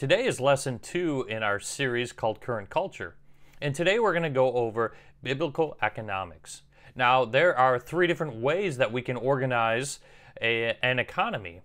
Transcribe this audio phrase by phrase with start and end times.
[0.00, 3.16] Today is lesson two in our series called Current Culture.
[3.60, 6.62] And today we're going to go over biblical economics.
[6.96, 10.00] Now, there are three different ways that we can organize
[10.40, 11.60] a, an economy.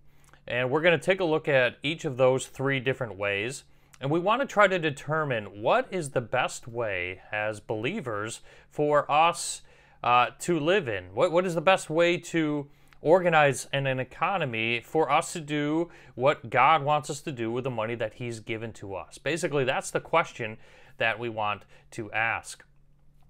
[0.46, 3.64] And we're going to take a look at each of those three different ways.
[4.02, 9.10] And we want to try to determine what is the best way as believers for
[9.10, 9.62] us
[10.04, 11.06] uh, to live in.
[11.16, 12.68] What, what is the best way to
[13.02, 17.64] organize in an economy for us to do what God wants us to do with
[17.64, 19.18] the money that He's given to us?
[19.18, 20.58] Basically, that's the question
[20.98, 22.64] that we want to ask.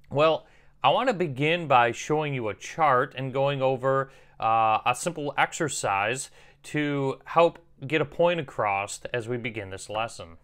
[0.09, 0.45] Well,
[0.83, 5.33] I want to begin by showing you a chart and going over uh, a simple
[5.37, 6.29] exercise
[6.63, 10.37] to help get a point across as we begin this lesson.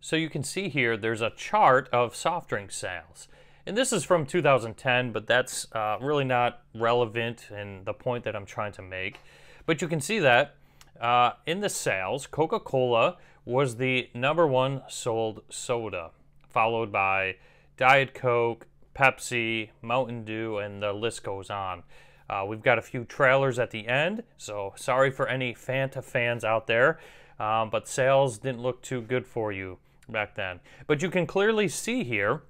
[0.00, 3.28] So you can see here there's a chart of soft drink sales.
[3.68, 8.34] And this is from 2010, but that's uh, really not relevant in the point that
[8.34, 9.18] I'm trying to make.
[9.66, 10.54] But you can see that
[10.98, 16.12] uh, in the sales, Coca Cola was the number one sold soda,
[16.48, 17.36] followed by
[17.76, 18.66] Diet Coke,
[18.96, 21.82] Pepsi, Mountain Dew, and the list goes on.
[22.30, 26.42] Uh, we've got a few trailers at the end, so sorry for any Fanta fans
[26.42, 26.98] out there,
[27.38, 29.76] um, but sales didn't look too good for you
[30.08, 30.60] back then.
[30.86, 32.44] But you can clearly see here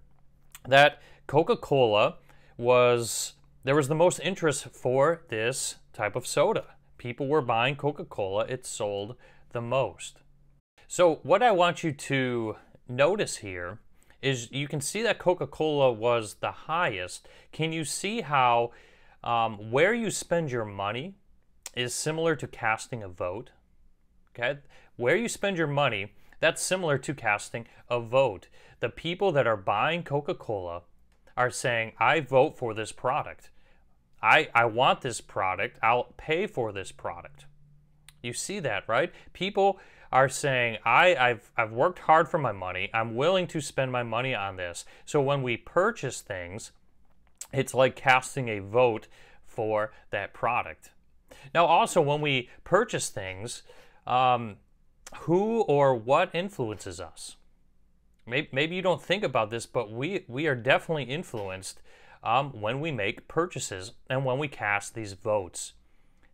[0.69, 2.16] that Coca-Cola
[2.56, 6.64] was there was the most interest for this type of soda.
[6.97, 9.16] People were buying Coca-Cola, it sold
[9.52, 10.19] the most.
[10.86, 12.56] So what I want you to
[12.88, 13.78] notice here
[14.22, 17.28] is you can see that Coca-Cola was the highest.
[17.53, 18.72] Can you see how
[19.22, 21.14] um, where you spend your money
[21.75, 23.50] is similar to casting a vote?
[24.30, 24.60] Okay,
[24.97, 28.48] where you spend your money, that's similar to casting a vote.
[28.81, 30.83] The people that are buying Coca Cola
[31.37, 33.51] are saying, I vote for this product.
[34.23, 35.79] I, I want this product.
[35.83, 37.47] I'll pay for this product.
[38.23, 39.12] You see that, right?
[39.33, 39.79] People
[40.11, 42.91] are saying, I, I've, I've worked hard for my money.
[42.93, 44.84] I'm willing to spend my money on this.
[45.05, 46.72] So when we purchase things,
[47.53, 49.06] it's like casting a vote
[49.47, 50.91] for that product.
[51.55, 53.62] Now, also, when we purchase things,
[54.06, 54.56] um,
[55.21, 57.37] who or what influences us?
[58.28, 61.81] Maybe, maybe you don't think about this, but we, we are definitely influenced
[62.22, 65.72] um, when we make purchases and when we cast these votes.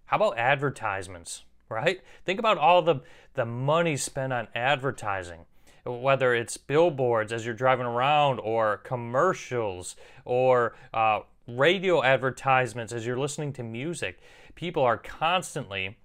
[0.06, 2.00] How about advertisements, right?
[2.24, 2.96] Think about all the,
[3.34, 5.46] the money spent on advertising,
[5.84, 13.18] whether it's billboards as you're driving around, or commercials, or uh, radio advertisements as you're
[13.18, 14.18] listening to music.
[14.54, 15.96] People are constantly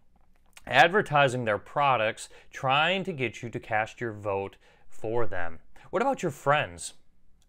[0.68, 4.58] advertising their products, trying to get you to cast your vote
[4.88, 5.60] for them.
[5.90, 6.94] What about your friends?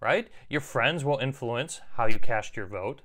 [0.01, 0.29] Right?
[0.49, 3.03] Your friends will influence how you cast your vote.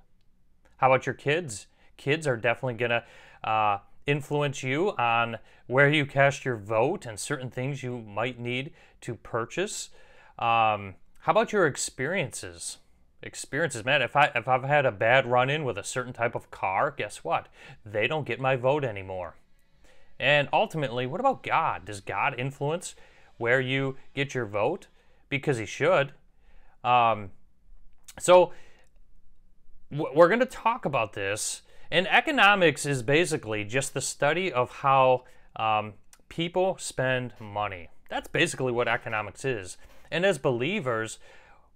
[0.77, 1.67] How about your kids?
[1.97, 5.37] Kids are definitely going to uh, influence you on
[5.67, 9.89] where you cast your vote and certain things you might need to purchase.
[10.39, 12.77] Um, how about your experiences?
[13.21, 14.01] Experiences, man.
[14.01, 17.23] If I if I've had a bad run-in with a certain type of car, guess
[17.23, 17.47] what?
[17.83, 19.35] They don't get my vote anymore.
[20.19, 21.85] And ultimately, what about God?
[21.85, 22.95] Does God influence
[23.37, 24.87] where you get your vote?
[25.37, 26.13] Because He should.
[26.83, 27.31] Um,
[28.19, 28.53] so,
[29.91, 31.61] we're going to talk about this.
[31.91, 35.23] And economics is basically just the study of how
[35.55, 35.93] um,
[36.29, 37.89] people spend money.
[38.09, 39.77] That's basically what economics is.
[40.11, 41.19] And as believers,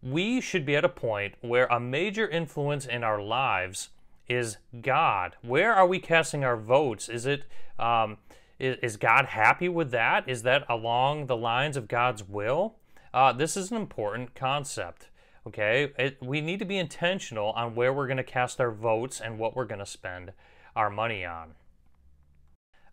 [0.02, 3.90] we should be at a point where a major influence in our lives
[4.28, 5.36] is God.
[5.42, 7.09] Where are we casting our votes?
[7.09, 7.44] Is it
[7.78, 8.18] um,
[8.59, 10.28] is, is, God happy with that?
[10.28, 12.75] Is that along the lines of God's will?
[13.14, 15.09] Uh, this is an important concept.
[15.47, 19.20] Okay, it, we need to be intentional on where we're going to cast our votes
[19.20, 20.34] and what we're going to spend
[20.75, 21.56] our money on.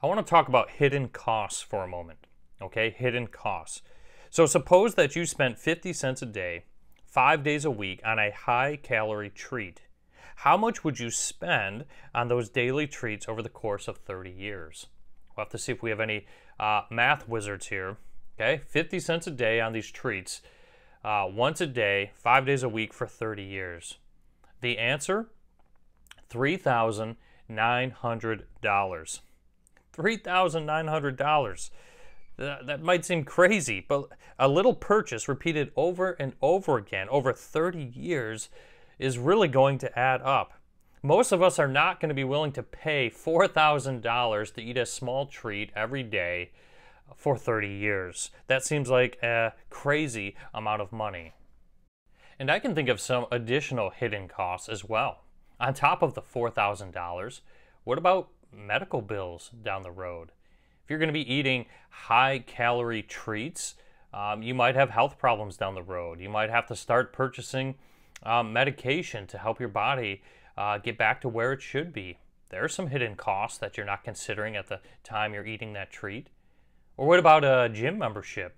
[0.02, 2.26] I want to talk about hidden costs for a moment.
[2.62, 3.82] Okay, hidden costs.
[4.30, 6.64] So suppose that you spent 50 cents a day,
[7.04, 9.82] five days a week on a high calorie treat
[10.40, 14.86] how much would you spend on those daily treats over the course of 30 years?
[15.34, 16.26] We'll have to see if we have any
[16.60, 17.96] uh, math wizards here.
[18.38, 20.42] Okay, 50 cents a day on these treats,
[21.02, 23.96] uh, once a day, five days a week for 30 years.
[24.60, 25.28] The answer
[26.30, 27.16] $3,900.
[29.96, 31.70] $3,900.
[32.36, 37.82] That might seem crazy, but a little purchase repeated over and over again over 30
[37.82, 38.50] years
[38.98, 40.52] is really going to add up.
[41.02, 44.84] Most of us are not going to be willing to pay $4,000 to eat a
[44.84, 46.50] small treat every day
[47.14, 48.30] for 30 years.
[48.46, 51.34] That seems like a crazy amount of money.
[52.38, 55.22] And I can think of some additional hidden costs as well.
[55.58, 57.40] On top of the $4,000,
[57.84, 60.32] what about medical bills down the road?
[60.84, 63.74] If you're going to be eating high calorie treats,
[64.12, 66.20] um, you might have health problems down the road.
[66.20, 67.74] You might have to start purchasing
[68.22, 70.22] um, medication to help your body
[70.56, 72.18] uh, get back to where it should be.
[72.50, 75.90] There are some hidden costs that you're not considering at the time you're eating that
[75.90, 76.28] treat.
[76.96, 78.56] Or what about a gym membership?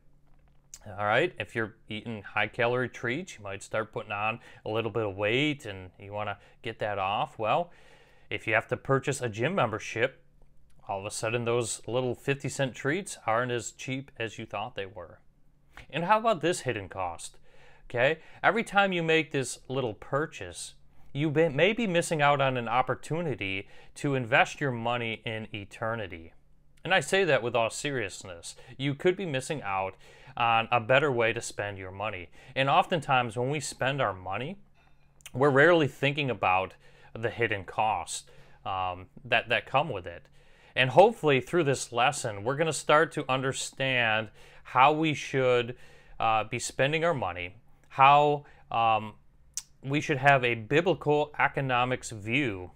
[0.87, 4.91] All right, if you're eating high calorie treats, you might start putting on a little
[4.91, 7.39] bit of weight and you want to get that off.
[7.39, 7.71] Well,
[8.31, 10.23] if you have to purchase a gym membership,
[10.89, 14.77] all of a sudden those little 50 cent treats aren't as cheap as you thought
[14.77, 15.19] they were.
[15.91, 17.39] And how about this hidden cost?
[17.91, 20.75] Okay, every time you make this little purchase,
[21.13, 26.33] you may be missing out on an opportunity to invest your money in eternity.
[26.89, 28.57] And I say that with all seriousness.
[28.79, 29.95] You could be missing out
[30.39, 32.31] on a better way to spend your money.
[32.57, 34.57] And oftentimes, when we spend our money,
[35.35, 36.73] we're rarely thinking about
[37.13, 38.25] the hidden costs
[38.65, 40.23] um, that, that come with it.
[40.75, 44.31] And hopefully, through this lesson, we're going to start to understand
[44.63, 45.77] how we should
[46.19, 47.57] uh, be spending our money,
[47.91, 49.13] how um,
[49.85, 52.71] we should have a biblical economics view,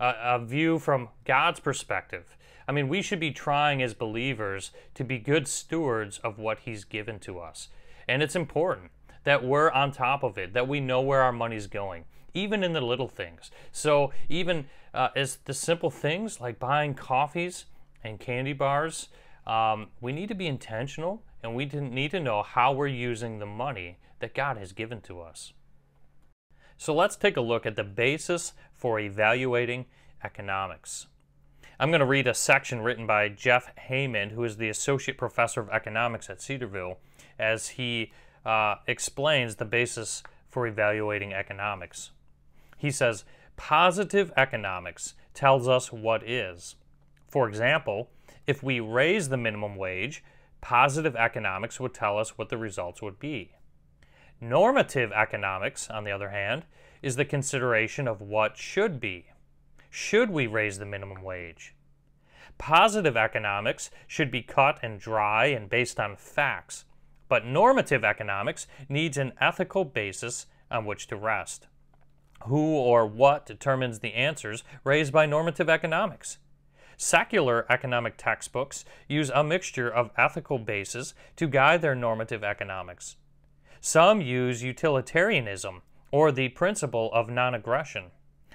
[0.00, 2.38] a view from God's perspective.
[2.68, 6.84] I mean, we should be trying as believers to be good stewards of what He's
[6.84, 7.68] given to us.
[8.08, 8.90] And it's important
[9.24, 12.04] that we're on top of it, that we know where our money's going,
[12.34, 13.50] even in the little things.
[13.72, 17.66] So, even uh, as the simple things like buying coffees
[18.02, 19.08] and candy bars,
[19.46, 23.46] um, we need to be intentional and we need to know how we're using the
[23.46, 25.52] money that God has given to us.
[26.76, 29.86] So, let's take a look at the basis for evaluating
[30.24, 31.06] economics.
[31.80, 35.62] I'm going to read a section written by Jeff Haymond, who is the Associate Professor
[35.62, 36.98] of Economics at Cedarville,
[37.38, 38.12] as he
[38.44, 42.10] uh, explains the basis for evaluating economics.
[42.76, 43.24] He says,
[43.56, 46.76] Positive economics tells us what is.
[47.28, 48.10] For example,
[48.46, 50.22] if we raise the minimum wage,
[50.60, 53.52] positive economics would tell us what the results would be.
[54.38, 56.66] Normative economics, on the other hand,
[57.00, 59.29] is the consideration of what should be.
[59.90, 61.74] Should we raise the minimum wage?
[62.58, 66.84] Positive economics should be cut and dry and based on facts,
[67.28, 71.66] but normative economics needs an ethical basis on which to rest.
[72.44, 76.38] Who or what determines the answers raised by normative economics?
[76.96, 83.16] Secular economic textbooks use a mixture of ethical bases to guide their normative economics.
[83.80, 85.82] Some use utilitarianism,
[86.12, 88.10] or the principle of non aggression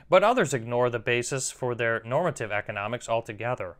[0.09, 3.77] but others ignore the basis for their normative economics altogether.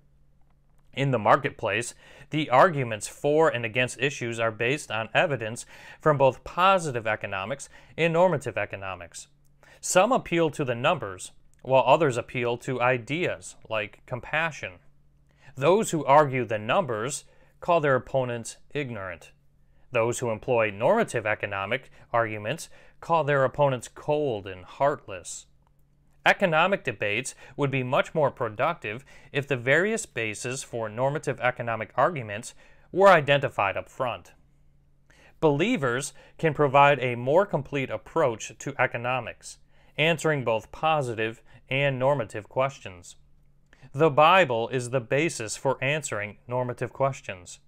[0.93, 1.93] In the marketplace,
[2.29, 5.65] the arguments for and against issues are based on evidence
[5.99, 9.27] from both positive economics and normative economics.
[9.81, 11.31] Some appeal to the numbers,
[11.61, 14.73] while others appeal to ideas like compassion.
[15.55, 17.25] Those who argue the numbers
[17.59, 19.31] call their opponents ignorant.
[19.91, 22.69] Those who employ normative economic arguments
[23.01, 25.47] call their opponents cold and heartless.
[26.25, 32.55] Economic debates would be much more productive if the various bases for normative economic arguments
[32.91, 34.33] were identified up front.
[35.39, 39.59] Believers can provide a more complete approach to economics,
[39.97, 43.17] answering both positive and normative questions.
[43.93, 47.59] The Bible is the basis for answering normative questions.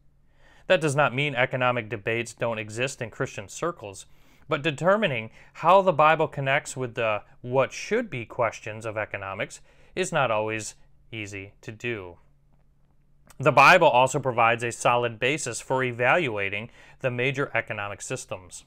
[0.65, 4.07] That does not mean economic debates don't exist in Christian circles,
[4.47, 9.61] but determining how the Bible connects with the what should be questions of economics
[9.95, 10.75] is not always
[11.11, 12.17] easy to do.
[13.39, 18.65] The Bible also provides a solid basis for evaluating the major economic systems.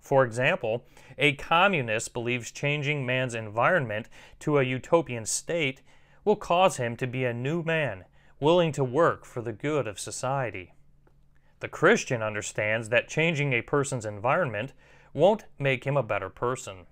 [0.00, 0.84] For example,
[1.18, 4.08] a communist believes changing man's environment
[4.40, 5.82] to a utopian state
[6.24, 8.04] will cause him to be a new man,
[8.40, 10.72] willing to work for the good of society.
[11.60, 14.72] The Christian understands that changing a person's environment
[15.16, 16.86] won't make him a better person.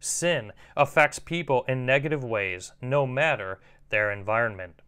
[0.00, 4.82] Sin affects people in negative ways, no matter their environment.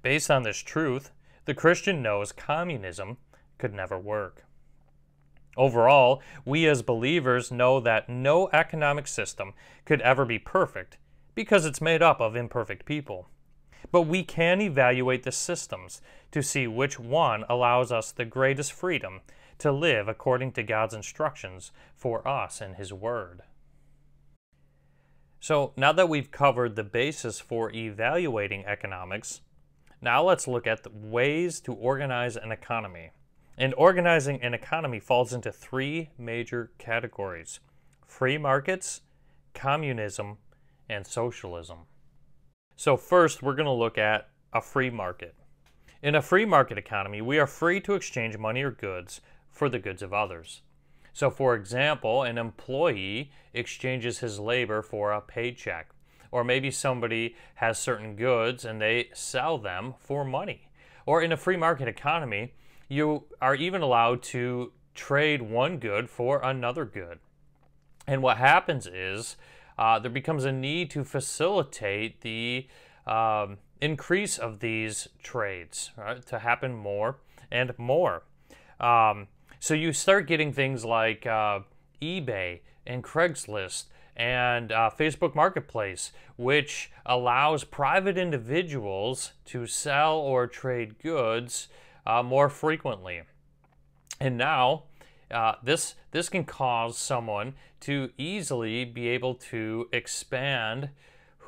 [0.00, 1.10] Based on this truth,
[1.44, 3.16] the Christian knows communism
[3.58, 4.44] could never work.
[5.56, 9.52] Overall, we as believers know that no economic system
[9.84, 10.98] could ever be perfect
[11.34, 13.28] because it's made up of imperfect people.
[13.90, 16.00] But we can evaluate the systems
[16.30, 19.22] to see which one allows us the greatest freedom
[19.58, 23.42] to live according to God's instructions for us in His Word.
[25.40, 29.40] So, now that we've covered the basis for evaluating economics,
[30.00, 33.10] now let's look at the ways to organize an economy.
[33.56, 37.60] And organizing an economy falls into three major categories
[38.06, 39.02] free markets,
[39.54, 40.38] communism,
[40.88, 41.78] and socialism.
[42.76, 45.34] So, first, we're going to look at a free market.
[46.02, 49.20] In a free market economy, we are free to exchange money or goods
[49.58, 50.62] for the goods of others.
[51.12, 55.90] So, for example, an employee exchanges his labor for a paycheck,
[56.30, 60.68] or maybe somebody has certain goods and they sell them for money.
[61.06, 62.52] Or in a free market economy,
[62.88, 67.18] you are even allowed to trade one good for another good.
[68.06, 69.36] And what happens is
[69.76, 72.68] uh, there becomes a need to facilitate the
[73.08, 77.18] um, increase of these trades right, to happen more
[77.50, 78.22] and more.
[78.78, 79.26] Um,
[79.60, 81.60] so you start getting things like uh,
[82.00, 83.86] eBay and Craigslist
[84.16, 91.68] and uh, Facebook Marketplace, which allows private individuals to sell or trade goods
[92.06, 93.22] uh, more frequently.
[94.20, 94.84] And now,
[95.30, 100.88] uh, this this can cause someone to easily be able to expand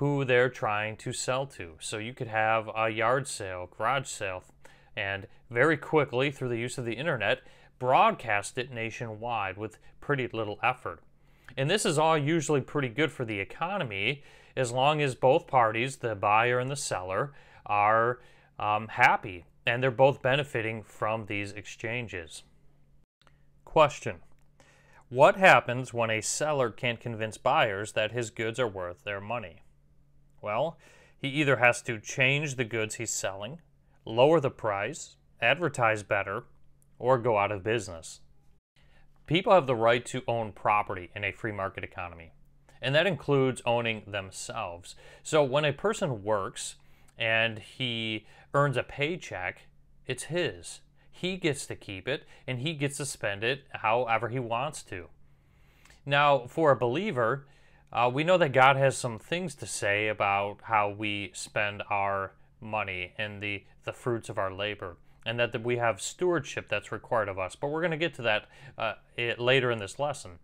[0.00, 1.72] who they're trying to sell to.
[1.80, 4.44] So you could have a yard sale, garage sale,
[4.96, 7.40] and very quickly through the use of the internet,
[7.80, 11.00] broadcast it nationwide with pretty little effort.
[11.56, 14.22] And this is all usually pretty good for the economy
[14.56, 17.32] as long as both parties, the buyer and the seller,
[17.66, 18.20] are
[18.58, 22.44] um, happy and they're both benefiting from these exchanges.
[23.64, 24.16] Question
[25.08, 29.62] What happens when a seller can't convince buyers that his goods are worth their money?
[30.42, 30.78] Well,
[31.18, 33.60] he either has to change the goods he's selling,
[34.04, 36.44] lower the price, advertise better,
[37.00, 38.20] or go out of business.
[39.26, 42.30] People have the right to own property in a free market economy,
[42.80, 44.94] and that includes owning themselves.
[45.24, 46.76] So when a person works
[47.18, 49.62] and he earns a paycheck,
[50.06, 50.80] it's his.
[51.10, 55.08] He gets to keep it and he gets to spend it however he wants to.
[56.06, 57.46] Now, for a believer,
[57.92, 62.32] uh, we know that God has some things to say about how we spend our
[62.60, 64.96] money and the, the fruits of our labor,
[65.26, 67.54] and that we have stewardship that's required of us.
[67.54, 68.46] But we're going to get to that
[68.78, 68.94] uh,
[69.38, 70.38] later in this lesson.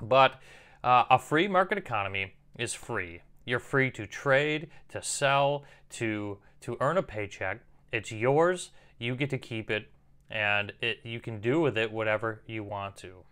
[0.00, 0.40] But
[0.84, 3.22] uh, a free market economy is free.
[3.44, 7.60] You're free to trade, to sell, to to earn a paycheck.
[7.92, 8.70] It's yours.
[8.98, 9.88] You get to keep it,
[10.30, 13.24] and it, you can do with it whatever you want to.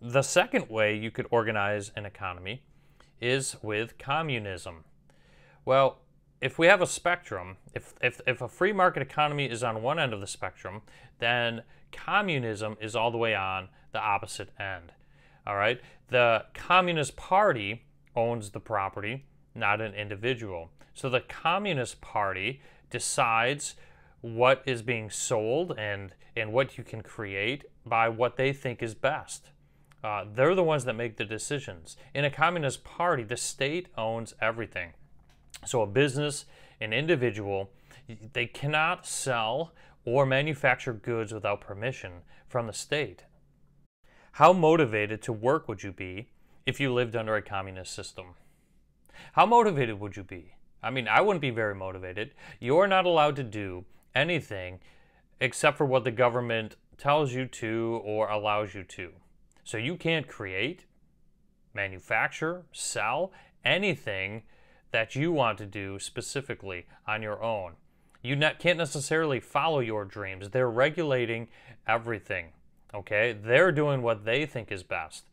[0.00, 2.62] The second way you could organize an economy
[3.20, 4.84] is with communism.
[5.64, 5.98] Well,
[6.42, 10.00] if we have a spectrum, if, if, if a free market economy is on one
[10.00, 10.82] end of the spectrum,
[11.20, 14.92] then communism is all the way on the opposite end.
[15.46, 15.80] All right?
[16.08, 17.84] The Communist Party
[18.16, 20.70] owns the property, not an individual.
[20.94, 23.76] So the Communist Party decides
[24.20, 28.94] what is being sold and, and what you can create by what they think is
[28.94, 29.50] best.
[30.02, 31.96] Uh, they're the ones that make the decisions.
[32.12, 34.94] In a communist party, the state owns everything.
[35.64, 36.44] So a business,
[36.80, 37.70] an individual,
[38.32, 39.72] they cannot sell
[40.04, 43.24] or manufacture goods without permission from the state.
[44.32, 46.28] How motivated to work would you be
[46.66, 48.34] if you lived under a communist system?
[49.34, 50.54] How motivated would you be?
[50.82, 52.32] I mean, I wouldn't be very motivated.
[52.58, 54.80] You're not allowed to do anything
[55.40, 59.12] except for what the government tells you to or allows you to.
[59.64, 60.86] So you can't create,
[61.74, 63.32] manufacture, sell
[63.64, 64.42] anything
[64.92, 67.72] that you want to do specifically on your own.
[68.22, 70.50] You can't necessarily follow your dreams.
[70.50, 71.48] They're regulating
[71.86, 72.52] everything.
[72.94, 73.32] Okay?
[73.32, 75.24] They're doing what they think is best.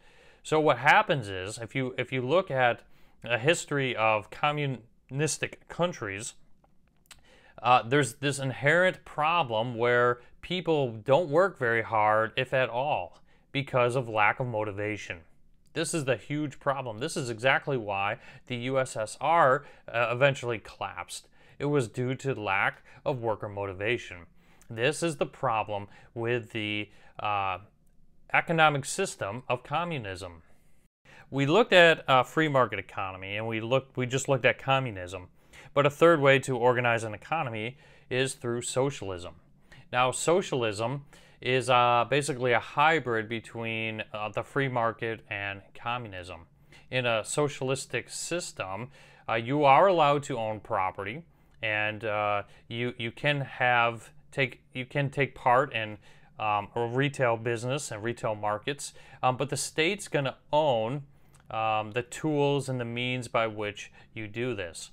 [0.41, 2.81] So what happens is if you if you look at
[3.23, 6.33] a history of communistic countries,
[7.61, 13.95] uh, there's this inherent problem where people don't work very hard, if at all, because
[13.95, 15.19] of lack of motivation.
[15.79, 16.99] This is the huge problem.
[16.99, 18.17] This is exactly why
[18.47, 21.29] the USSR uh, eventually collapsed.
[21.57, 24.25] It was due to lack of worker motivation.
[24.69, 27.59] This is the problem with the uh,
[28.33, 30.41] economic system of communism.
[31.31, 35.29] We looked at a free market economy and we looked we just looked at communism.
[35.73, 37.77] But a third way to organize an economy
[38.09, 39.35] is through socialism.
[39.93, 41.05] Now, socialism
[41.41, 46.41] is uh, basically a hybrid between uh, the free market and communism.
[46.91, 48.89] In a socialistic system,
[49.27, 51.23] uh, you are allowed to own property,
[51.61, 55.97] and uh, you you can have take you can take part in
[56.39, 61.03] um, a retail business and retail markets, um, but the state's going to own
[61.51, 64.91] um, the tools and the means by which you do this.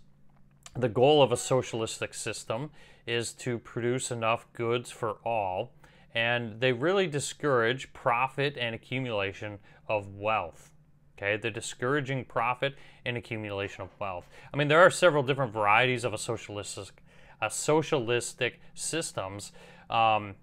[0.75, 2.71] The goal of a socialistic system
[3.07, 5.73] is to produce enough goods for all,
[6.17, 10.71] and they really discourage profit and accumulation of wealth.
[11.19, 14.27] Okay, they're discouraging profit and accumulation of wealth.
[14.53, 17.03] I mean, there are several different varieties of a socialistic
[17.43, 19.53] uh, socialistic systems.
[19.91, 20.37] Um,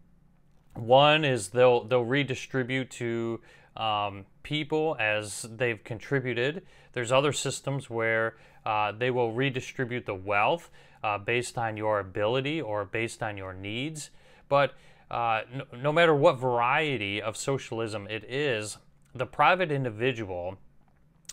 [0.76, 3.42] one is they'll they'll redistribute to
[3.76, 6.62] um, people as they've contributed.
[6.94, 10.70] There's other systems where uh, they will redistribute the wealth
[11.04, 14.12] uh, based on your ability or based on your needs.
[14.50, 14.74] But
[15.14, 18.78] uh, no, no, matter what variety of socialism it is,
[19.14, 20.58] the private individual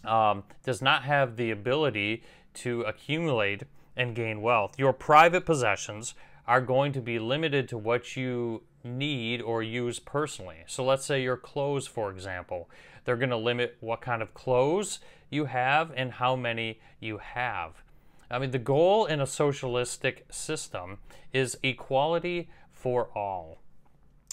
[0.05, 2.23] um, does not have the ability
[2.53, 3.63] to accumulate
[3.97, 4.79] and gain wealth.
[4.79, 6.15] Your private possessions
[6.47, 10.65] are going to be limited to what you need or use personally.
[10.67, 12.69] So let's say your clothes, for example.
[13.05, 14.99] They're going to limit what kind of clothes
[15.31, 17.83] you have and how many you have.
[18.31, 20.99] I mean, the goal in a socialistic system
[21.33, 23.60] is equality for all.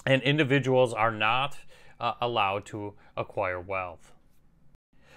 [0.07, 1.57] And individuals are not
[1.99, 4.13] uh, allowed to acquire wealth.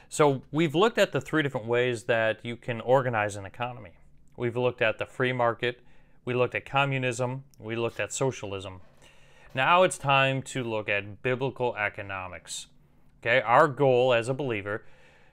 [0.09, 3.93] So we've looked at the three different ways that you can organize an economy.
[4.37, 5.81] We've looked at the free market,
[6.25, 8.81] we looked at communism, we looked at socialism.
[9.55, 12.67] Now it's time to look at biblical economics.
[13.23, 14.83] Okay, our goal as a believer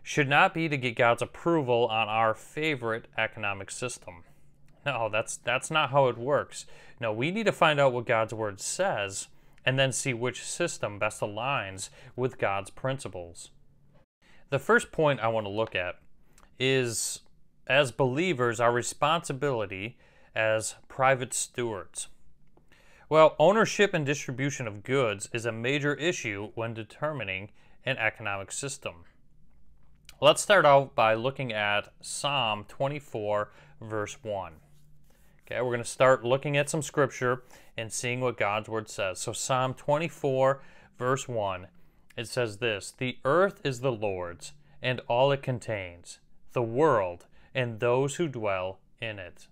[0.03, 4.23] should not be to get God's approval on our favorite economic system.
[4.85, 6.67] No, that's that's not how it works.
[6.99, 9.29] No, we need to find out what God's word says
[9.67, 13.51] and then see which system best aligns with God's principles.
[14.49, 15.95] The first point I want to look at
[16.57, 17.19] is
[17.67, 19.97] as believers, our responsibility
[20.33, 22.07] as private stewards.
[23.09, 27.49] Well, ownership and distribution of goods is a major issue when determining
[27.83, 29.03] an economic system.
[30.21, 34.53] Let's start out by looking at Psalm 24, verse 1.
[35.45, 37.43] Okay, we're going to start looking at some scripture
[37.77, 39.19] and seeing what God's word says.
[39.19, 40.61] So, Psalm 24,
[40.97, 41.67] verse 1
[42.17, 46.19] it says this The earth is the Lord's, and all it contains,
[46.53, 49.47] the world, and those who dwell in it.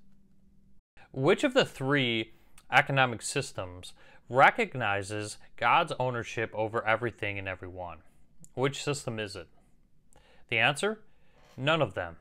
[1.14, 2.34] Which of the three
[2.72, 3.94] economic systems
[4.28, 8.00] recognizes God's ownership over everything and everyone?
[8.56, 9.48] Which system is it?
[10.50, 11.00] The answer?
[11.56, 12.18] None of them.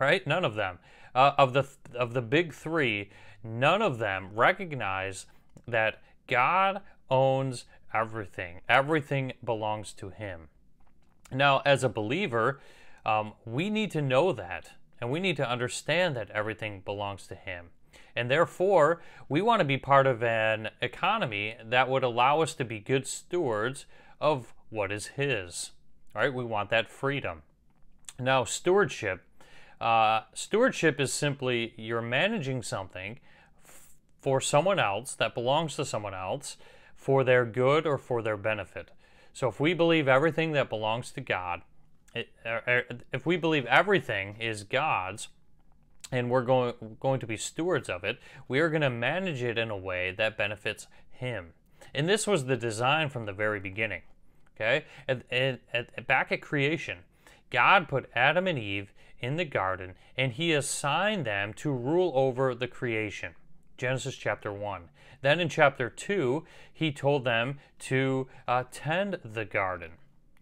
[0.00, 0.26] Right?
[0.26, 0.78] None of them.
[1.16, 3.08] Uh, of the of the big three,
[3.42, 5.24] none of them recognize
[5.66, 8.60] that God owns everything.
[8.68, 10.48] Everything belongs to Him.
[11.32, 12.60] Now, as a believer,
[13.06, 17.34] um, we need to know that, and we need to understand that everything belongs to
[17.34, 17.70] Him.
[18.14, 22.64] And therefore, we want to be part of an economy that would allow us to
[22.64, 23.86] be good stewards
[24.20, 25.70] of what is His.
[26.14, 27.40] All right, we want that freedom.
[28.18, 29.22] Now, stewardship.
[29.80, 33.18] Uh, stewardship is simply you're managing something
[34.20, 36.56] for someone else that belongs to someone else
[36.94, 38.90] for their good or for their benefit.
[39.32, 41.60] So if we believe everything that belongs to God,
[42.14, 45.28] it, er, er, if we believe everything is God's,
[46.10, 49.58] and we're going going to be stewards of it, we are going to manage it
[49.58, 51.52] in a way that benefits Him.
[51.94, 54.02] And this was the design from the very beginning.
[54.54, 56.98] Okay, at, back at creation,
[57.50, 62.54] God put Adam and Eve in the garden, and He assigned them to rule over
[62.54, 63.34] the creation.
[63.76, 64.88] Genesis chapter 1.
[65.22, 69.92] Then in chapter 2, he told them to uh, tend the garden.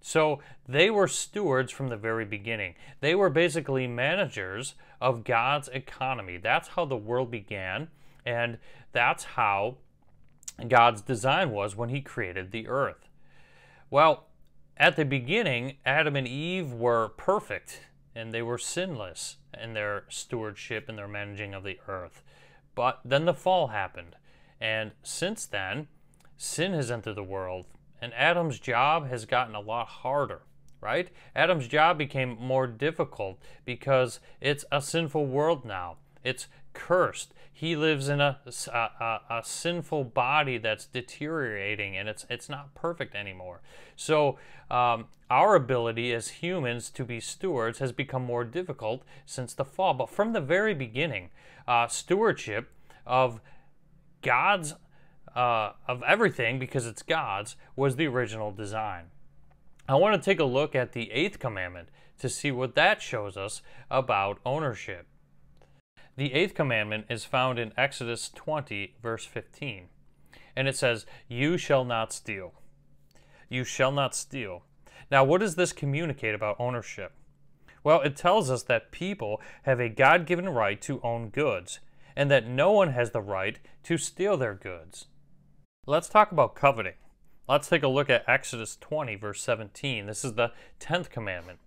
[0.01, 2.75] So they were stewards from the very beginning.
[3.01, 6.37] They were basically managers of God's economy.
[6.37, 7.89] That's how the world began,
[8.27, 8.59] and
[8.93, 9.79] that's how
[10.69, 13.09] God's design was when he created the earth.
[13.91, 14.27] Well,
[14.77, 17.81] at the beginning, Adam and Eve were perfect
[18.15, 22.23] and they were sinless in their stewardship and their managing of the earth.
[22.75, 24.17] But then the fall happened.
[24.61, 25.89] And since then,
[26.37, 27.67] sin has entered the world,
[28.01, 30.43] and Adam's job has gotten a lot harder,
[30.81, 31.11] right?
[31.35, 35.97] Adam's job became more difficult because it's a sinful world now.
[36.23, 37.33] It's cursed.
[37.53, 43.15] He lives in a, a, a, sinful body that's deteriorating and it's, it's not perfect
[43.15, 43.61] anymore.
[43.97, 44.39] So,
[44.71, 49.95] um, our ability as humans to be stewards has become more difficult since the fall.
[49.95, 51.31] But from the very beginning,
[51.67, 52.71] uh, stewardship
[53.07, 53.41] of
[54.23, 54.75] God's,
[55.35, 59.07] uh, of everything, because it's God's, was the original design.
[59.89, 63.37] I want to take a look at the eighth commandment to see what that shows
[63.37, 65.07] us about ownership.
[66.17, 69.89] The eighth commandment is found in Exodus 20, verse 15.
[70.55, 72.55] And it says, You shall not steal.
[73.49, 74.63] You shall not steal.
[75.11, 77.13] Now, what does this communicate about ownership?
[77.83, 81.81] Well, it tells us that people have a God given right to own goods,
[82.17, 85.07] and that no one has the right to steal their goods.
[85.87, 86.95] Let's talk about coveting.
[87.49, 90.07] Let's take a look at Exodus 20, verse 17.
[90.07, 91.59] This is the 10th commandment.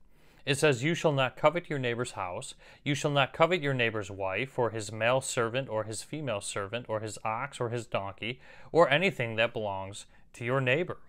[0.48, 2.56] It says, You shall not covet your neighbor's house.
[2.82, 6.86] You shall not covet your neighbor's wife, or his male servant, or his female servant,
[6.88, 8.40] or his ox, or his donkey,
[8.72, 11.00] or anything that belongs to your neighbor.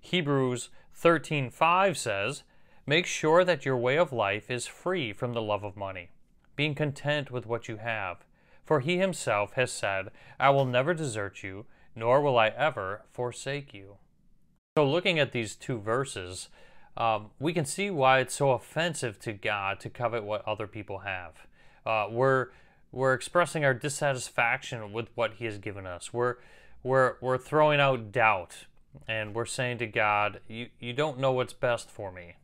[0.00, 0.70] Hebrews
[1.00, 2.42] 13:5 says,
[2.86, 6.10] Make sure that your way of life is free from the love of money,
[6.56, 8.24] being content with what you have.
[8.64, 13.72] For he himself has said, I will never desert you, nor will I ever forsake
[13.72, 13.98] you.
[14.76, 16.48] So, looking at these two verses,
[16.96, 21.00] um, we can see why it's so offensive to God to covet what other people
[21.00, 21.46] have.
[21.84, 22.48] Uh, we're
[22.92, 26.12] we're expressing our dissatisfaction with what He has given us.
[26.12, 26.36] We're
[26.82, 28.66] we're we're throwing out doubt,
[29.08, 32.36] and we're saying to God, "You you don't know what's best for me."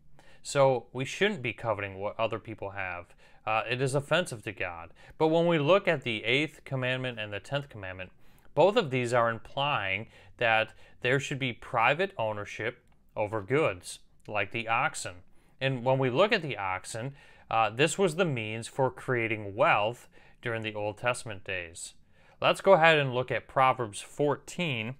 [0.43, 3.15] So we shouldn't be coveting what other people have.
[3.47, 4.91] Uh, it is offensive to God.
[5.19, 8.11] But when we look at the eighth commandment and the tenth commandment,
[8.55, 10.09] both of these are implying
[10.39, 12.83] that there should be private ownership
[13.17, 15.17] over goods like the oxen.
[15.61, 17.15] And when we look at the oxen,
[17.51, 20.09] uh, this was the means for creating wealth
[20.41, 21.95] during the Old Testament days.
[22.41, 24.95] Let's go ahead and look at Proverbs 14,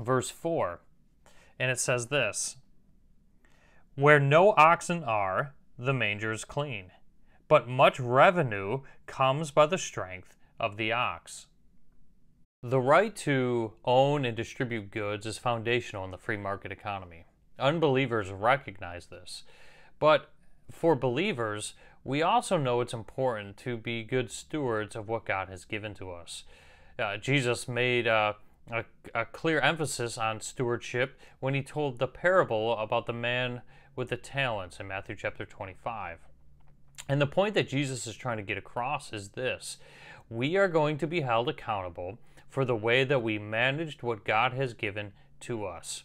[0.00, 0.80] verse 4.
[1.58, 2.56] And it says this
[3.94, 6.90] Where no oxen are, the manger is clean,
[7.46, 11.46] but much revenue comes by the strength of the ox.
[12.62, 17.24] The right to own and distribute goods is foundational in the free market economy.
[17.58, 19.44] Unbelievers recognize this.
[19.98, 20.30] But
[20.70, 25.64] for believers, we also know it's important to be good stewards of what God has
[25.64, 26.44] given to us.
[26.98, 28.34] Uh, Jesus made uh,
[28.70, 33.62] a, a clear emphasis on stewardship when he told the parable about the man
[33.96, 36.18] with the talents in Matthew chapter 25.
[37.08, 39.78] And the point that Jesus is trying to get across is this
[40.30, 42.18] we are going to be held accountable
[42.48, 46.04] for the way that we managed what God has given to us.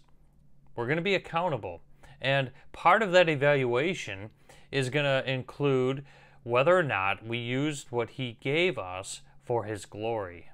[0.75, 1.81] We're going to be accountable.
[2.21, 4.29] And part of that evaluation
[4.71, 6.05] is going to include
[6.43, 10.49] whether or not we used what he gave us for his glory.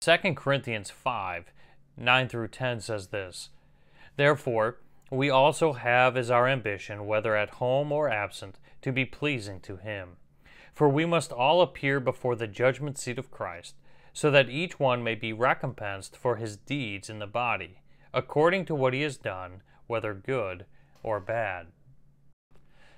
[0.00, 1.52] 2 Corinthians 5
[1.98, 3.48] 9 through 10 says this
[4.16, 4.78] Therefore,
[5.10, 9.76] we also have as our ambition, whether at home or absent, to be pleasing to
[9.76, 10.16] him.
[10.74, 13.76] For we must all appear before the judgment seat of Christ,
[14.12, 17.78] so that each one may be recompensed for his deeds in the body
[18.16, 20.64] according to what he has done, whether good
[21.02, 21.66] or bad.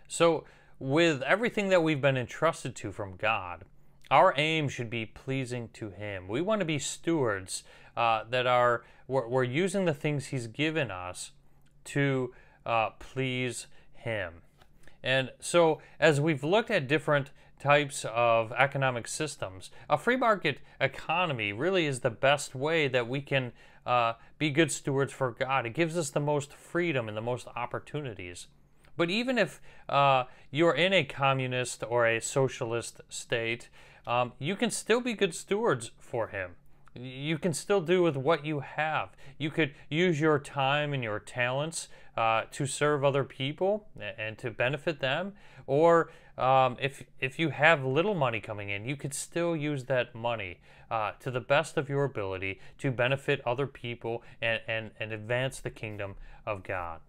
[0.07, 0.44] So,
[0.78, 3.64] with everything that we've been entrusted to from God,
[4.12, 6.28] our aim should be pleasing to Him.
[6.28, 7.64] We want to be stewards
[7.96, 11.33] uh, that are, we're, we're, using the things He's given us
[11.87, 12.33] to
[12.64, 14.42] uh, please Him.
[15.02, 21.52] And so, as we've looked at different types of economic systems, a free market economy
[21.52, 23.52] really is the best way that we can
[23.88, 25.64] uh, be good stewards for God.
[25.64, 28.46] It gives us the most freedom and the most opportunities.
[28.98, 33.70] But even if uh, you're in a communist or a socialist state,
[34.07, 36.51] um, you can still be good stewards for Him.
[36.94, 39.11] You can still do with what you have.
[39.38, 43.87] You could use your time and your talents uh, to serve other people
[44.18, 45.33] and to benefit them.
[45.66, 50.14] Or um, if, if you have little money coming in, you could still use that
[50.14, 55.12] money uh, to the best of your ability to benefit other people and, and, and
[55.12, 56.14] advance the kingdom
[56.46, 57.01] of God.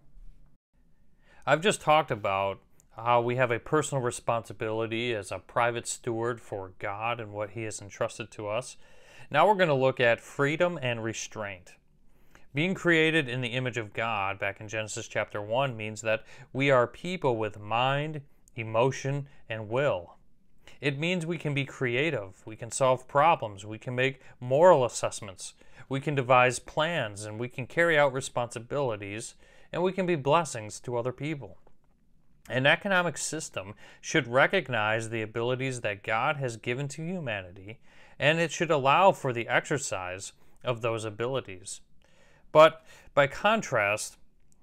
[1.46, 2.60] I've just talked about
[2.96, 7.62] how we have a personal responsibility as a private steward for God and what He
[7.62, 8.76] has entrusted to us.
[9.30, 11.74] Now we're going to look at freedom and restraint.
[12.52, 16.68] Being created in the image of God back in Genesis chapter 1 means that we
[16.70, 18.22] are people with mind,
[18.56, 20.16] emotion, and will.
[20.80, 25.54] It means we can be creative, we can solve problems, we can make moral assessments,
[25.88, 29.34] we can devise plans, and we can carry out responsibilities,
[29.72, 31.58] and we can be blessings to other people.
[32.48, 37.78] An economic system should recognize the abilities that God has given to humanity,
[38.18, 40.32] and it should allow for the exercise
[40.64, 41.80] of those abilities.
[42.52, 42.84] But
[43.14, 44.16] by contrast,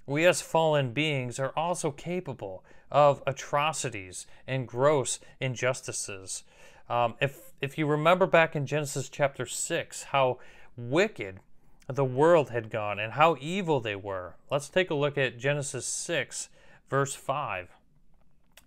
[0.06, 6.44] we as fallen beings are also capable of atrocities and gross injustices.
[6.90, 10.40] Um, if, if you remember back in Genesis chapter 6, how
[10.78, 11.40] wicked
[11.88, 15.86] the world had gone and how evil they were, let's take a look at Genesis
[15.86, 16.50] 6,
[16.90, 17.70] verse 5.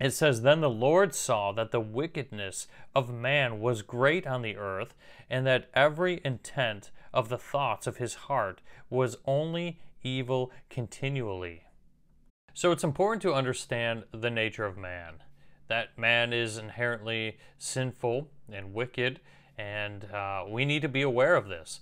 [0.00, 4.56] It says, Then the Lord saw that the wickedness of man was great on the
[4.56, 4.94] earth,
[5.28, 11.64] and that every intent of the thoughts of his heart was only evil continually.
[12.54, 15.14] So it's important to understand the nature of man.
[15.68, 19.20] That man is inherently sinful and wicked,
[19.56, 21.80] and uh, we need to be aware of this.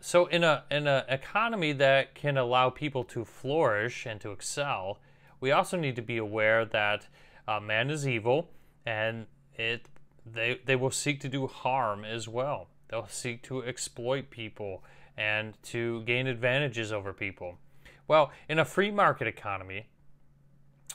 [0.00, 5.00] So in a in an economy that can allow people to flourish and to excel,
[5.40, 7.08] we also need to be aware that
[7.46, 8.50] uh, man is evil
[8.86, 9.88] and it
[10.24, 12.68] they, they will seek to do harm as well.
[12.88, 14.82] They'll seek to exploit people
[15.16, 17.58] and to gain advantages over people.
[18.06, 19.86] Well, in a free market economy,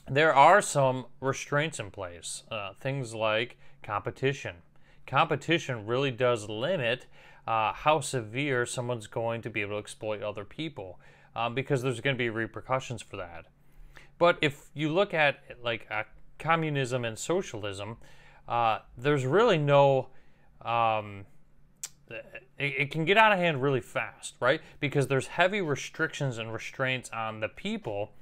[0.08, 2.44] there are some restraints in place.
[2.50, 4.56] Uh, things like competition.
[5.06, 7.06] Competition really does limit
[7.46, 11.00] uh, how severe someone's going to be able to exploit other people
[11.34, 13.46] um, because there's going to be repercussions for that.
[14.18, 16.04] But if you look at like uh,
[16.38, 17.96] communism and socialism,
[18.48, 20.08] uh, there's really no.
[20.62, 21.24] Um,
[22.58, 24.60] it can get out of hand really fast, right?
[24.80, 28.12] Because there's heavy restrictions and restraints on the people.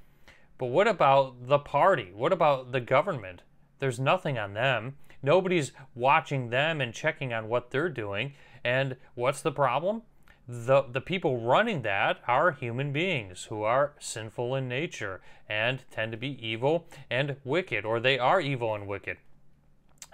[0.58, 2.10] But what about the party?
[2.14, 3.42] What about the government?
[3.78, 4.96] There's nothing on them.
[5.22, 8.34] Nobody's watching them and checking on what they're doing.
[8.64, 10.02] And what's the problem?
[10.46, 16.12] The, the people running that are human beings who are sinful in nature and tend
[16.12, 19.18] to be evil and wicked, or they are evil and wicked.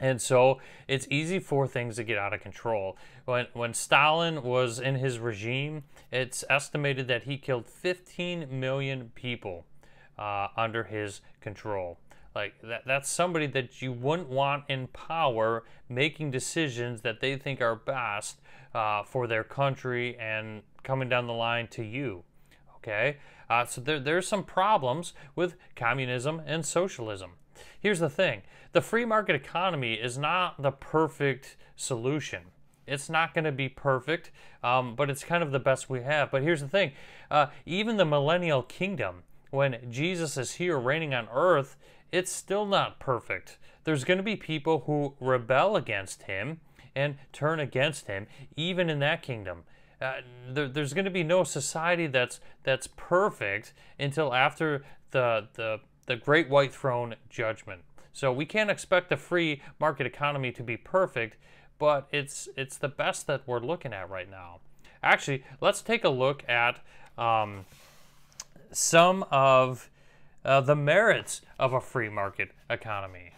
[0.01, 2.97] And so it's easy for things to get out of control.
[3.27, 9.67] When, when Stalin was in his regime, it's estimated that he killed 15 million people
[10.19, 11.99] uh, under his control.
[12.35, 17.61] Like that, that's somebody that you wouldn't want in power making decisions that they think
[17.61, 18.41] are best
[18.75, 22.25] uh, for their country and coming down the line to you.
[22.77, 23.19] Okay?
[23.49, 27.33] Uh, so there, there's some problems with communism and socialism.
[27.81, 32.43] Here's the thing the free market economy is not the perfect solution.
[32.87, 34.31] It's not going to be perfect,
[34.63, 36.31] um, but it's kind of the best we have.
[36.31, 36.93] But here's the thing
[37.31, 41.77] uh, even the millennial kingdom, when Jesus is here reigning on earth,
[42.13, 43.59] it's still not perfect.
[43.85, 46.61] There's going to be people who rebel against him
[46.95, 49.65] and turn against him, even in that kingdom.
[50.01, 50.15] Uh,
[50.49, 56.17] there, there's going to be no society that's that's perfect until after the the the
[56.17, 57.83] great white throne judgment.
[58.13, 61.37] So we can't expect the free market economy to be perfect,
[61.79, 64.61] but it's it's the best that we're looking at right now.
[65.03, 66.79] Actually, let's take a look at
[67.19, 67.65] um,
[68.71, 69.91] some of
[70.45, 73.33] uh, the merits of a free market economy.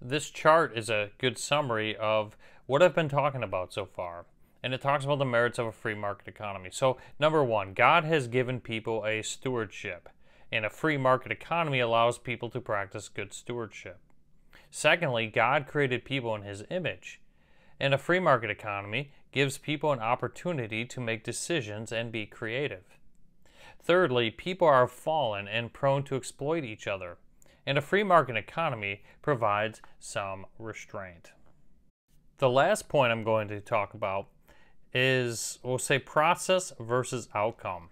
[0.00, 4.26] This chart is a good summary of what I've been talking about so far.
[4.62, 6.70] And it talks about the merits of a free market economy.
[6.72, 10.08] So, number one, God has given people a stewardship
[10.50, 13.98] and a free market economy allows people to practice good stewardship.
[14.70, 17.20] Secondly, God created people in His image,
[17.80, 22.98] and a free market economy gives people an opportunity to make decisions and be creative.
[23.80, 27.18] Thirdly, people are fallen and prone to exploit each other,
[27.66, 31.32] and a free market economy provides some restraint.
[32.38, 34.28] The last point I'm going to talk about
[34.92, 37.90] is, we'll say, process versus outcome.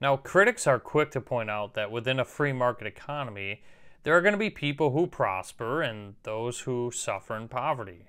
[0.00, 3.62] Now, critics are quick to point out that within a free market economy,
[4.02, 8.06] there are going to be people who prosper and those who suffer in poverty.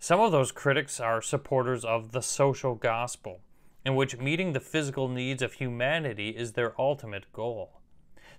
[0.00, 3.40] Some of those critics are supporters of the social gospel,
[3.84, 7.80] in which meeting the physical needs of humanity is their ultimate goal.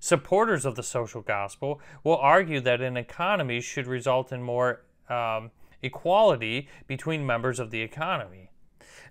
[0.01, 5.51] Supporters of the social gospel will argue that an economy should result in more um,
[5.81, 8.51] equality between members of the economy.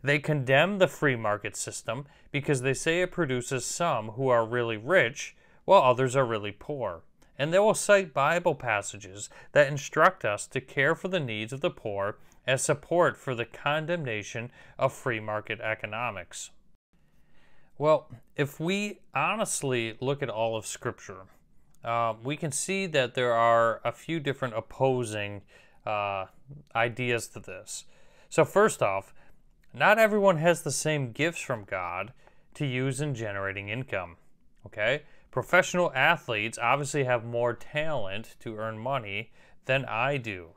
[0.02, 4.76] They condemn the free market system because they say it produces some who are really
[4.76, 7.02] rich while others are really poor.
[7.38, 11.60] And they will cite Bible passages that instruct us to care for the needs of
[11.60, 16.50] the poor as support for the condemnation of free market economics.
[17.76, 21.26] Well, if we honestly look at all of Scripture,
[21.84, 25.42] uh, we can see that there are a few different opposing
[25.86, 26.26] uh,
[26.74, 27.84] ideas to this.
[28.28, 29.14] So, first off,
[29.78, 32.12] not everyone has the same gifts from God
[32.54, 34.16] to use in generating income.
[34.66, 35.02] Okay?
[35.30, 39.30] Professional athletes obviously have more talent to earn money
[39.66, 40.48] than I do.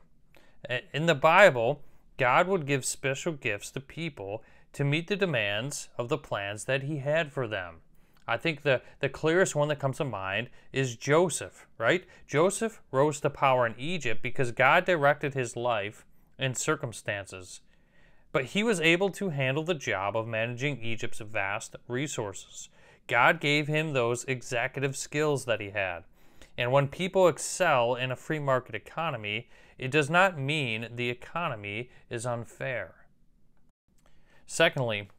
[0.94, 1.82] In the Bible,
[2.18, 6.84] God would give special gifts to people to meet the demands of the plans that
[6.84, 7.82] He had for them.
[8.28, 12.06] I think the, the clearest one that comes to mind is Joseph, right?
[12.28, 16.06] Joseph rose to power in Egypt because God directed his life
[16.40, 17.62] and circumstances
[18.32, 22.70] but he was able to handle the job of managing Egypt's vast resources.
[23.08, 26.04] God gave him those executive skills that he had.
[26.58, 31.90] And when people excel in a free market economy, it does not mean the economy
[32.10, 33.06] is unfair.
[34.46, 35.10] Secondly,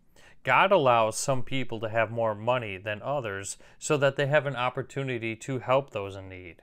[0.44, 4.56] God allows some people to have more money than others so that they have an
[4.56, 6.56] opportunity to help those in need.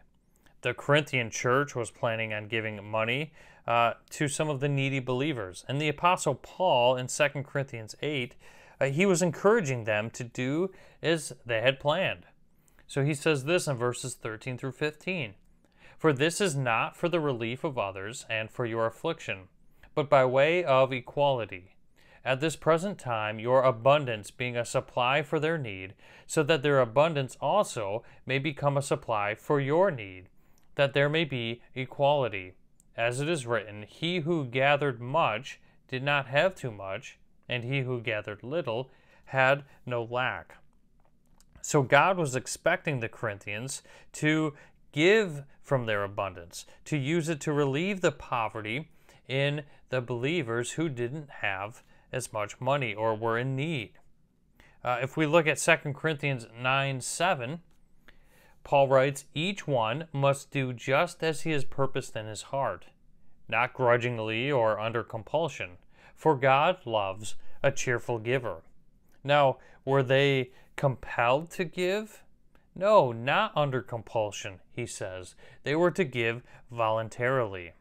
[0.61, 3.31] The Corinthian church was planning on giving money
[3.65, 5.63] uh, to some of the needy believers.
[5.67, 8.35] And the Apostle Paul in 2 Corinthians 8,
[8.81, 12.25] uh, he was encouraging them to do as they had planned.
[12.87, 15.35] So he says this in verses 13 through 15
[15.97, 19.47] For this is not for the relief of others and for your affliction,
[19.95, 21.75] but by way of equality.
[22.25, 25.93] At this present time, your abundance being a supply for their need,
[26.27, 30.27] so that their abundance also may become a supply for your need,
[30.79, 32.53] that there may be equality.
[32.95, 37.81] As it is written, He who gathered much did not have too much, and he
[37.81, 38.89] who gathered little
[39.25, 40.55] had no lack.
[41.61, 44.53] So God was expecting the Corinthians to
[44.93, 48.87] give from their abundance, to use it to relieve the poverty
[49.27, 53.91] in the believers who didn't have as much money or were in need.
[54.81, 57.59] Uh, if we look at 2 Corinthians 9 7,
[58.63, 62.85] Paul writes, Each one must do just as he has purposed in his heart,
[63.47, 65.77] not grudgingly or under compulsion,
[66.15, 68.61] for God loves a cheerful giver.
[69.23, 72.23] Now, were they compelled to give?
[72.75, 75.35] No, not under compulsion, he says.
[75.63, 77.73] They were to give voluntarily.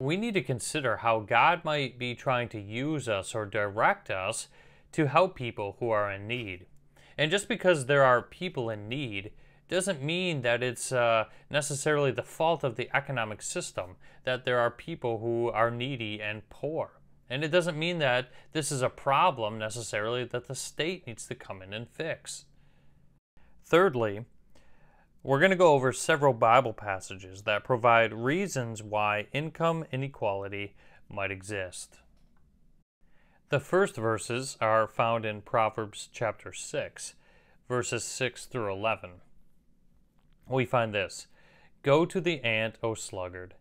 [0.00, 4.48] We need to consider how God might be trying to use us or direct us
[4.92, 6.66] to help people who are in need.
[7.16, 9.32] And just because there are people in need
[9.68, 14.70] doesn't mean that it's uh, necessarily the fault of the economic system that there are
[14.70, 16.92] people who are needy and poor.
[17.30, 21.34] And it doesn't mean that this is a problem necessarily that the state needs to
[21.34, 22.46] come in and fix.
[23.64, 24.24] Thirdly,
[25.22, 30.74] we're going to go over several Bible passages that provide reasons why income inequality
[31.10, 31.98] might exist.
[33.50, 37.14] The first verses are found in Proverbs chapter 6,
[37.68, 39.10] verses 6 through 11.
[40.48, 41.26] We find this
[41.82, 43.54] Go to the ant, O sluggard,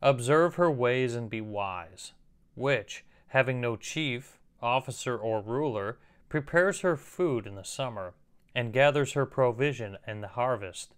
[0.00, 2.12] observe her ways and be wise,
[2.54, 5.98] which, having no chief, officer, or ruler,
[6.28, 8.14] prepares her food in the summer,
[8.54, 10.94] and gathers her provision in the harvest.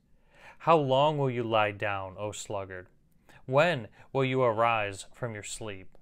[0.59, 2.89] How long will you lie down, O sluggard?
[3.47, 5.97] When will you arise from your sleep?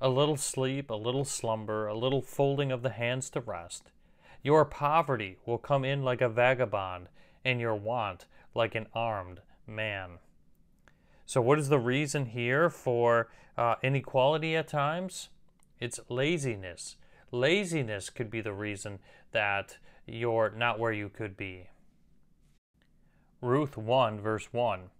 [0.00, 3.90] A little sleep, a little slumber, a little folding of the hands to rest.
[4.42, 7.08] Your poverty will come in like a vagabond,
[7.44, 10.18] and your want like an armed man.
[11.26, 15.28] So, what is the reason here for uh, inequality at times?
[15.78, 16.96] It's laziness.
[17.30, 18.98] Laziness could be the reason
[19.32, 21.68] that you're not where you could be.
[23.40, 24.90] Ruth 1, verse 1.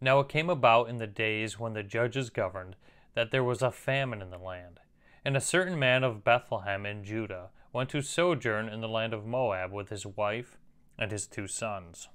[0.00, 2.76] Now it came about in the days when the judges governed
[3.14, 4.80] that there was a famine in the land.
[5.24, 9.24] And a certain man of Bethlehem in Judah went to sojourn in the land of
[9.24, 10.58] Moab with his wife
[10.98, 12.08] and his two sons.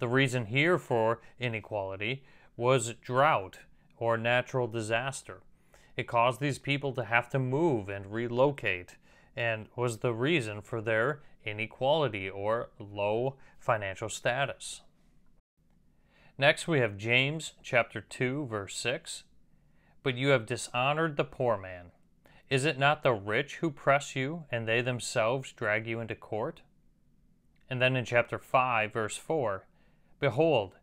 [0.00, 2.24] The reason here for inequality
[2.56, 3.58] was drought
[3.98, 5.42] or natural disaster.
[5.94, 8.96] It caused these people to have to move and relocate
[9.36, 14.80] and was the reason for their inequality or low financial status.
[16.38, 19.24] Next, we have James chapter 2, verse 6.
[20.02, 21.92] But you have dishonored the poor man.
[22.48, 26.62] Is it not the rich who press you, and they themselves drag you into court?
[27.68, 29.66] And then in chapter 5, verse 4
[30.20, 30.76] Behold,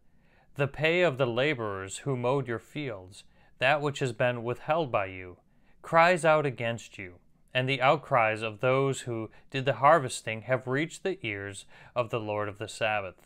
[0.55, 3.23] the pay of the laborers who mowed your fields
[3.59, 5.37] that which has been withheld by you,
[5.81, 7.15] cries out against you,
[7.53, 12.19] and the outcries of those who did the harvesting have reached the ears of the
[12.19, 13.25] Lord of the Sabbath.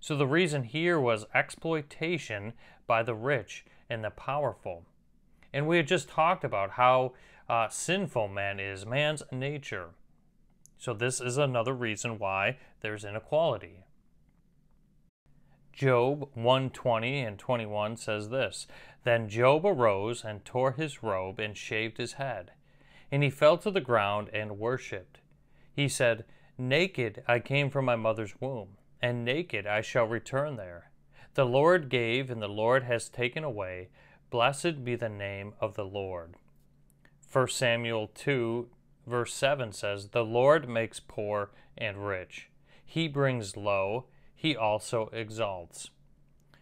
[0.00, 2.54] So the reason here was exploitation
[2.86, 4.84] by the rich and the powerful.
[5.52, 7.12] And we had just talked about how
[7.48, 9.90] uh, sinful man is, man's nature.
[10.78, 13.84] So this is another reason why there's inequality.
[15.72, 18.66] Job 120 and 21 says this
[19.04, 22.52] Then Job arose and tore his robe and shaved his head.
[23.10, 25.18] And he fell to the ground and worshipped.
[25.74, 26.24] He said,
[26.58, 30.90] Naked I came from my mother's womb, and naked I shall return there.
[31.34, 33.88] The Lord gave, and the Lord has taken away.
[34.30, 36.36] Blessed be the name of the Lord.
[37.32, 38.68] 1 Samuel 2,
[39.06, 42.50] verse 7 says, The Lord makes poor and rich.
[42.84, 44.06] He brings low
[44.42, 45.90] he also exalts.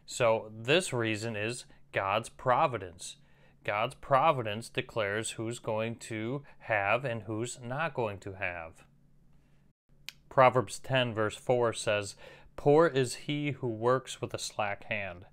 [0.05, 3.17] So, this reason is God's providence.
[3.65, 8.85] God's providence declares who's going to have and who's not going to have.
[10.29, 12.17] Proverbs 10, verse 4 says,
[12.55, 15.25] Poor is he who works with a slack hand,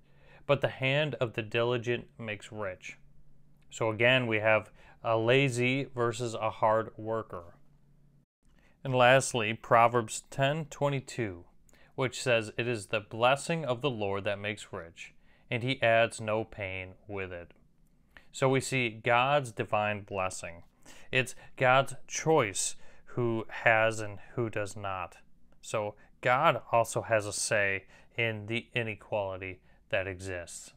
[0.46, 2.96] but the hand of the diligent makes rich.
[3.68, 4.70] So again, we have
[5.04, 7.58] a lazy versus a hard worker.
[8.82, 11.44] And lastly, Proverbs 10:22
[11.98, 15.14] which says, It is the blessing of the Lord that makes rich,
[15.50, 17.50] and he adds no pain with it.
[18.30, 20.62] So we see God's divine blessing.
[21.10, 22.76] It's God's choice
[23.16, 25.16] who has and who does not.
[25.60, 27.86] So God also has a say
[28.16, 29.58] in the inequality
[29.90, 30.74] that exists.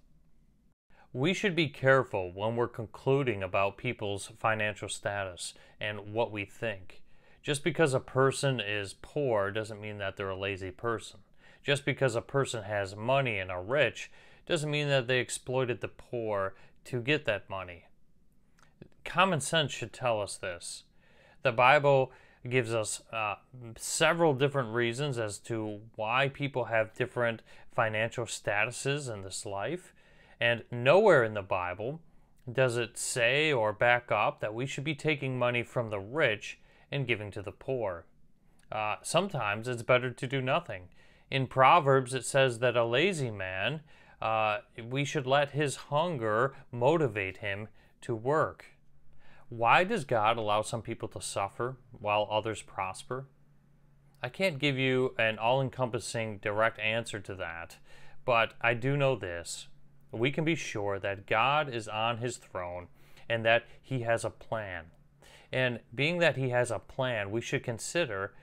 [1.14, 7.04] We should be careful when we're concluding about people's financial status and what we think.
[7.42, 11.20] Just because a person is poor doesn't mean that they're a lazy person.
[11.64, 14.12] Just because a person has money and are rich
[14.46, 16.54] doesn't mean that they exploited the poor
[16.86, 17.86] to get that money.
[19.06, 20.84] Common sense should tell us this.
[21.42, 22.12] The Bible
[22.50, 23.36] gives us uh,
[23.78, 27.42] several different reasons as to why people have different
[27.74, 29.94] financial statuses in this life.
[30.40, 32.02] And nowhere in the Bible
[32.52, 36.60] does it say or back up that we should be taking money from the rich
[36.92, 38.06] and giving to the poor.
[38.72, 40.90] Uh, sometimes it's better to do nothing.
[41.30, 43.82] In Proverbs, it says that a lazy man,
[44.22, 47.68] uh, we should let his hunger motivate him
[48.02, 48.66] to work.
[49.50, 53.26] Why does God allow some people to suffer while others prosper?
[54.24, 57.78] I can't give you an all encompassing direct answer to that,
[58.24, 59.68] but I do know this.
[60.12, 62.88] We can be sure that God is on his throne
[63.28, 64.86] and that he has a plan.
[65.52, 68.34] And being that he has a plan, we should consider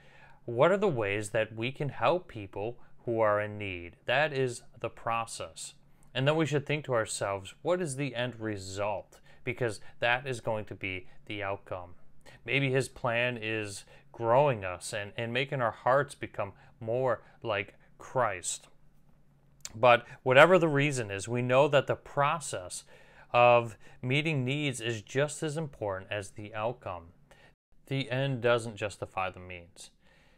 [0.45, 3.95] what are the ways that we can help people who are in need.
[4.05, 5.73] That is the process.
[6.13, 9.19] And then we should think to ourselves, what is the end result?
[9.43, 11.95] because that is going to be the outcome.
[12.45, 18.67] Maybe his plan is growing us and, and making our hearts become more like Christ.
[19.75, 22.83] But whatever the reason is, we know that the process
[23.31, 27.07] of meeting needs is just as important as the outcome.
[27.87, 29.91] The end doesn't justify the means.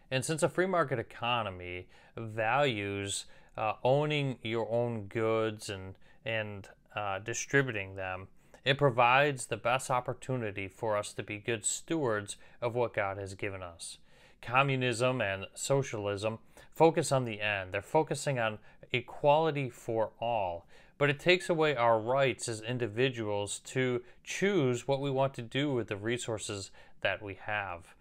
[0.09, 1.87] And since a free market economy
[2.17, 3.25] values
[3.57, 8.27] uh, owning your own goods and, and uh, distributing them,
[8.63, 13.33] it provides the best opportunity for us to be good stewards of what God has
[13.33, 13.97] given us.
[14.41, 16.39] Communism and socialism
[16.71, 18.59] focus on the end, they're focusing on
[18.91, 20.65] equality for all.
[21.01, 25.73] But it takes away our rights as individuals to choose what we want to do
[25.73, 26.69] with the resources
[27.01, 27.95] that we have.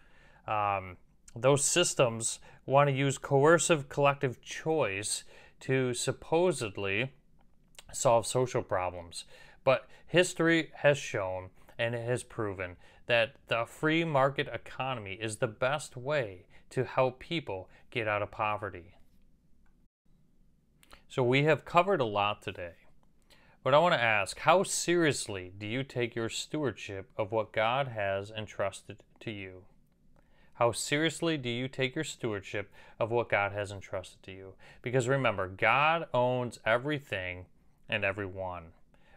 [0.46, 0.98] Um,
[1.34, 5.24] those systems want to use coercive collective choice
[5.60, 7.14] to supposedly
[7.90, 9.24] solve social problems.
[9.64, 11.48] But history has shown
[11.78, 12.76] and it has proven
[13.06, 18.30] that the free market economy is the best way to help people get out of
[18.30, 18.96] poverty.
[21.08, 22.74] So, we have covered a lot today.
[23.62, 27.88] But I want to ask how seriously do you take your stewardship of what God
[27.88, 29.64] has entrusted to you?
[30.54, 34.54] How seriously do you take your stewardship of what God has entrusted to you?
[34.80, 37.46] Because remember, God owns everything
[37.86, 38.72] and everyone.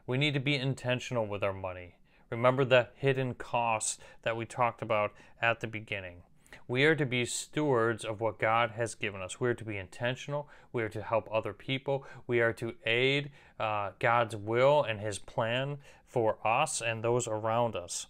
[0.05, 1.95] We need to be intentional with our money.
[2.29, 6.23] Remember the hidden costs that we talked about at the beginning.
[6.67, 9.39] We are to be stewards of what God has given us.
[9.39, 10.47] We are to be intentional.
[10.71, 12.05] We are to help other people.
[12.25, 17.75] We are to aid uh, God's will and His plan for us and those around
[17.75, 18.07] us.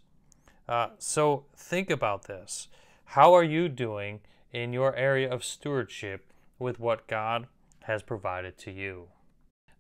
[0.68, 2.68] Uh, so think about this.
[3.06, 7.48] How are you doing in your area of stewardship with what God
[7.84, 9.08] has provided to you?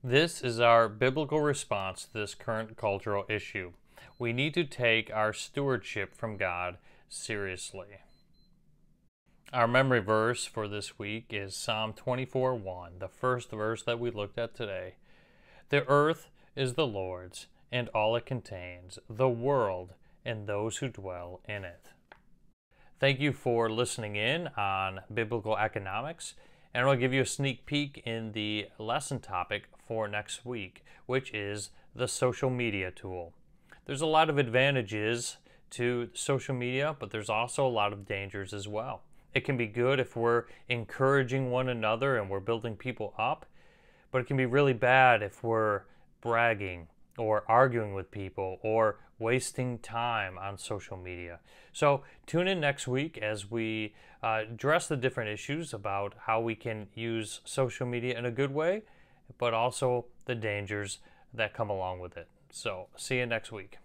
[0.03, 3.71] This is our biblical response to this current cultural issue.
[4.19, 7.99] We need to take our stewardship from God seriously.
[9.53, 14.09] Our memory verse for this week is Psalm 24 1, the first verse that we
[14.09, 14.95] looked at today.
[15.69, 19.93] The earth is the Lord's, and all it contains, the world
[20.25, 21.91] and those who dwell in it.
[22.99, 26.33] Thank you for listening in on Biblical Economics,
[26.73, 31.31] and I'll give you a sneak peek in the lesson topic for next week, which
[31.31, 33.33] is the social media tool.
[33.85, 35.37] There's a lot of advantages
[35.69, 39.03] to social media, but there's also a lot of dangers as well.
[39.33, 43.45] It can be good if we're encouraging one another and we're building people up,
[44.11, 45.83] but it can be really bad if we're
[46.21, 51.39] bragging or arguing with people or wasting time on social media.
[51.71, 56.55] So, tune in next week as we uh, address the different issues about how we
[56.55, 58.83] can use social media in a good way
[59.37, 60.99] but also the dangers
[61.33, 62.27] that come along with it.
[62.49, 63.77] So, see you next week.